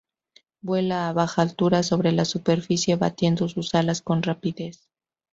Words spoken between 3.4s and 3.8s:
sus